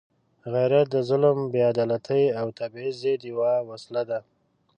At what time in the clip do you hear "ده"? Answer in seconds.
4.09-4.19